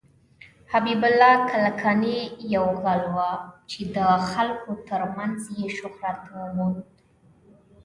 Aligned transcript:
حبيب 0.71 1.01
الله 1.09 1.33
کلکاني 1.51 2.17
يو 2.55 2.65
غل 2.83 3.03
وه 3.15 3.31
،چې 3.69 3.79
د 3.95 3.97
خلکو 4.31 4.71
تر 4.89 5.01
منځ 5.17 5.39
يې 5.57 5.67
شهرت 5.77 6.21
وموند. 6.37 6.79